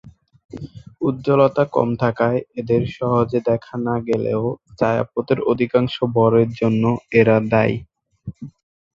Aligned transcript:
উজ্জ্বলতা 1.01 1.63
কম 1.75 1.89
থাকায় 2.01 2.39
এদের 2.59 2.81
সহজে 2.95 3.39
দেখা 3.49 3.75
না 3.87 3.95
গেলেও 4.07 4.43
ছায়াপথের 4.77 5.39
অধিকাংশ 5.51 5.95
ভরের 6.15 6.49
জন্যই 6.59 6.97
এরা 7.19 7.37
দায়ী। 7.51 7.75